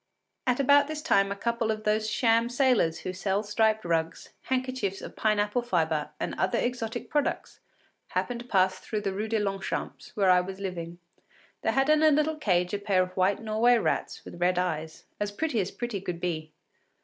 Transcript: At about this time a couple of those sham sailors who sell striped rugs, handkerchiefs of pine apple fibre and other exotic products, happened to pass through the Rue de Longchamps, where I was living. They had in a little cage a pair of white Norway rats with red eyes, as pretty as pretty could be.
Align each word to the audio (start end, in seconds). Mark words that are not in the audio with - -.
At 0.47 0.59
about 0.59 0.87
this 0.87 1.03
time 1.03 1.31
a 1.31 1.35
couple 1.35 1.69
of 1.69 1.83
those 1.83 2.09
sham 2.09 2.49
sailors 2.49 3.01
who 3.01 3.13
sell 3.13 3.43
striped 3.43 3.85
rugs, 3.85 4.29
handkerchiefs 4.45 4.99
of 4.99 5.15
pine 5.15 5.37
apple 5.39 5.61
fibre 5.61 6.09
and 6.19 6.33
other 6.39 6.57
exotic 6.57 7.07
products, 7.07 7.59
happened 8.07 8.39
to 8.39 8.47
pass 8.47 8.79
through 8.79 9.01
the 9.01 9.13
Rue 9.13 9.27
de 9.27 9.37
Longchamps, 9.37 10.09
where 10.17 10.31
I 10.31 10.41
was 10.41 10.59
living. 10.59 10.97
They 11.61 11.71
had 11.73 11.87
in 11.87 12.01
a 12.01 12.09
little 12.09 12.35
cage 12.37 12.73
a 12.73 12.79
pair 12.79 13.03
of 13.03 13.15
white 13.15 13.43
Norway 13.43 13.77
rats 13.77 14.25
with 14.25 14.41
red 14.41 14.57
eyes, 14.57 15.05
as 15.19 15.31
pretty 15.31 15.59
as 15.59 15.69
pretty 15.69 16.01
could 16.01 16.19
be. 16.19 16.51